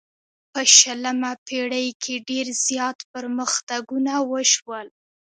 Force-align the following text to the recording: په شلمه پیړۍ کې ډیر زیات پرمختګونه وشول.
په 0.51 0.61
شلمه 0.77 1.31
پیړۍ 1.47 1.87
کې 2.03 2.15
ډیر 2.29 2.47
زیات 2.67 2.97
پرمختګونه 3.13 4.13
وشول. 4.31 4.87